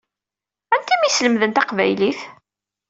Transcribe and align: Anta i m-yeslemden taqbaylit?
Anta 0.75 0.93
i 0.95 0.97
m-yeslemden 0.97 1.51
taqbaylit? 1.51 2.19